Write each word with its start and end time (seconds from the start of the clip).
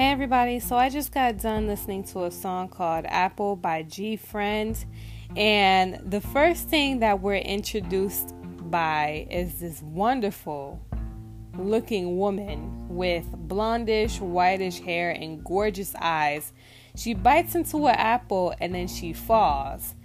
Hey 0.00 0.12
everybody, 0.12 0.60
so 0.60 0.76
I 0.76 0.88
just 0.88 1.12
got 1.12 1.36
done 1.36 1.66
listening 1.66 2.04
to 2.04 2.24
a 2.24 2.30
song 2.30 2.70
called 2.70 3.04
Apple 3.06 3.54
by 3.54 3.82
Gfriend, 3.82 4.86
and 5.36 6.00
the 6.10 6.22
first 6.22 6.70
thing 6.70 7.00
that 7.00 7.20
we're 7.20 7.34
introduced 7.34 8.32
by 8.70 9.26
is 9.30 9.60
this 9.60 9.82
wonderful 9.82 10.80
looking 11.58 12.16
woman 12.16 12.88
with 12.88 13.26
blondish, 13.46 14.20
whitish 14.20 14.80
hair 14.80 15.10
and 15.10 15.44
gorgeous 15.44 15.94
eyes. 16.00 16.54
She 16.96 17.12
bites 17.12 17.54
into 17.54 17.86
an 17.86 17.94
apple 17.94 18.54
and 18.58 18.74
then 18.74 18.88
she 18.88 19.12
falls. 19.12 19.96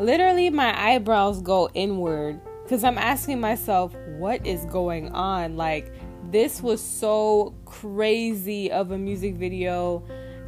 Literally, 0.00 0.50
my 0.50 0.76
eyebrows 0.76 1.40
go 1.40 1.70
inward 1.72 2.40
because 2.64 2.82
I'm 2.82 2.98
asking 2.98 3.40
myself, 3.40 3.94
what 4.18 4.44
is 4.44 4.64
going 4.64 5.10
on? 5.12 5.56
Like, 5.56 5.92
this 6.30 6.62
was 6.62 6.82
so 6.82 7.54
crazy 7.64 8.70
of 8.70 8.90
a 8.90 8.98
music 8.98 9.34
video. 9.34 10.02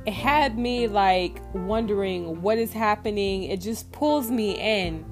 It 0.07 0.13
had 0.13 0.59
me 0.59 0.89
like 0.89 1.41
wondering 1.55 2.43
what 2.43 2.59
is 2.59 2.73
happening. 2.73 3.45
It 3.45 3.61
just 3.61 3.91
pulls 3.93 4.31
me 4.31 4.53
in. 4.53 5.05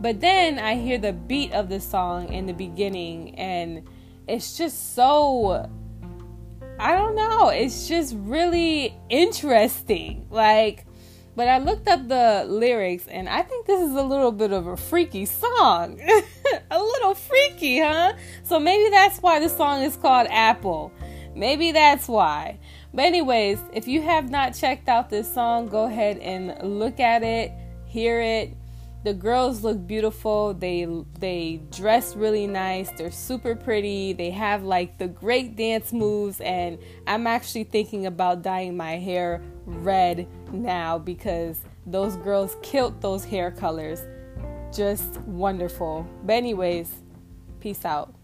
But 0.00 0.20
then 0.20 0.58
I 0.58 0.76
hear 0.76 0.98
the 0.98 1.12
beat 1.12 1.52
of 1.52 1.68
the 1.68 1.80
song 1.80 2.32
in 2.32 2.46
the 2.46 2.52
beginning 2.52 3.36
and 3.36 3.88
it's 4.26 4.56
just 4.56 4.94
so 4.94 5.70
I 6.78 6.96
don't 6.96 7.14
know, 7.14 7.50
it's 7.50 7.86
just 7.86 8.14
really 8.18 8.96
interesting. 9.08 10.26
Like 10.30 10.86
but 11.34 11.48
I 11.48 11.58
looked 11.58 11.88
up 11.88 12.08
the 12.08 12.44
lyrics 12.46 13.06
and 13.06 13.28
I 13.28 13.42
think 13.42 13.66
this 13.66 13.80
is 13.80 13.94
a 13.94 14.02
little 14.02 14.32
bit 14.32 14.52
of 14.52 14.66
a 14.66 14.76
freaky 14.76 15.24
song. 15.24 15.98
a 16.70 16.78
little 16.78 17.14
freaky, 17.14 17.80
huh? 17.80 18.12
So 18.44 18.58
maybe 18.58 18.90
that's 18.90 19.18
why 19.18 19.40
the 19.40 19.48
song 19.48 19.82
is 19.82 19.96
called 19.96 20.26
Apple. 20.30 20.92
Maybe 21.34 21.72
that's 21.72 22.08
why. 22.08 22.58
But, 22.92 23.06
anyways, 23.06 23.58
if 23.72 23.88
you 23.88 24.02
have 24.02 24.30
not 24.30 24.54
checked 24.54 24.88
out 24.88 25.08
this 25.08 25.32
song, 25.32 25.68
go 25.68 25.84
ahead 25.84 26.18
and 26.18 26.78
look 26.78 27.00
at 27.00 27.22
it, 27.22 27.52
hear 27.86 28.20
it. 28.20 28.54
The 29.04 29.14
girls 29.14 29.64
look 29.64 29.84
beautiful. 29.84 30.54
They 30.54 30.86
they 31.18 31.60
dress 31.72 32.14
really 32.14 32.46
nice. 32.46 32.88
They're 32.90 33.10
super 33.10 33.56
pretty. 33.56 34.12
They 34.12 34.30
have 34.30 34.62
like 34.62 34.98
the 34.98 35.08
great 35.08 35.56
dance 35.56 35.92
moves 35.92 36.40
and 36.40 36.78
I'm 37.08 37.26
actually 37.26 37.64
thinking 37.64 38.06
about 38.06 38.42
dyeing 38.42 38.76
my 38.76 38.98
hair 38.98 39.42
red 39.66 40.28
now 40.52 40.98
because 40.98 41.62
those 41.84 42.14
girls 42.18 42.56
killed 42.62 43.00
those 43.00 43.24
hair 43.24 43.50
colors. 43.50 44.02
Just 44.72 45.20
wonderful. 45.22 46.06
But 46.22 46.34
anyways, 46.34 46.88
peace 47.58 47.84
out. 47.84 48.14